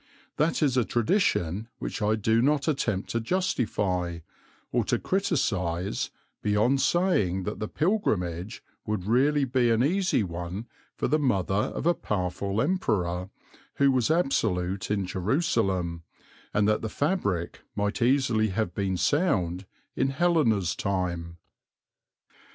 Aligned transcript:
That 0.37 0.63
is 0.63 0.77
a 0.77 0.83
tradition 0.83 1.67
which 1.77 2.01
I 2.01 2.15
do 2.15 2.41
not 2.41 2.67
attempt 2.67 3.11
to 3.11 3.19
justify, 3.19 4.21
or 4.71 4.83
to 4.85 4.97
criticize 4.97 6.09
beyond 6.41 6.81
saying 6.81 7.43
that 7.43 7.59
the 7.59 7.67
pilgrimage 7.67 8.63
would 8.87 9.05
really 9.05 9.45
be 9.45 9.69
an 9.69 9.83
easy 9.83 10.23
one 10.23 10.65
for 10.95 11.07
the 11.07 11.19
mother 11.19 11.53
of 11.53 11.85
a 11.85 11.93
powerful 11.93 12.63
Emperor 12.63 13.29
who 13.75 13.91
was 13.91 14.09
absolute 14.09 14.89
in 14.89 15.05
Jerusalem, 15.05 16.01
and 16.51 16.67
that 16.67 16.81
the 16.81 16.89
fabric 16.89 17.61
might 17.75 18.01
easily 18.01 18.47
have 18.47 18.73
been 18.73 18.97
sound 18.97 19.67
in 19.95 20.07
Helena's 20.09 20.75
time. 20.75 21.37